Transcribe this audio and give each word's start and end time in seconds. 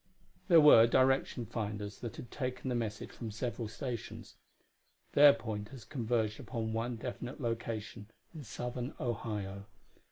There 0.47 0.59
were 0.59 0.87
direction 0.87 1.45
finders 1.45 1.99
that 1.99 2.15
had 2.15 2.31
taken 2.31 2.69
the 2.69 2.75
message 2.75 3.11
from 3.11 3.29
several 3.29 3.67
stations; 3.67 4.33
their 5.11 5.31
pointers 5.31 5.85
converged 5.85 6.39
upon 6.39 6.73
one 6.73 6.95
definite 6.95 7.39
location 7.39 8.09
in 8.33 8.43
southern 8.43 8.95
Ohio. 8.99 9.65